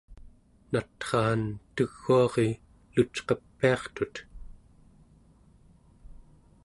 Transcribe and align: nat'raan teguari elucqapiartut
nat'raan 0.71 1.41
teguari 1.75 2.49
elucqapiartut 2.95 4.15